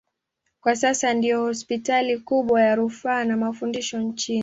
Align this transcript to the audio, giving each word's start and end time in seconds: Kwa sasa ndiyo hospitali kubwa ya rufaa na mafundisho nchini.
Kwa 0.61 0.75
sasa 0.75 1.13
ndiyo 1.13 1.39
hospitali 1.43 2.17
kubwa 2.19 2.61
ya 2.61 2.75
rufaa 2.75 3.23
na 3.23 3.37
mafundisho 3.37 3.99
nchini. 3.99 4.39